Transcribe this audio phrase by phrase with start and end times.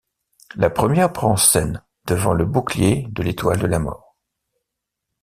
[0.55, 4.17] La première prend scène devant le bouclier de l'Étoile de la mort.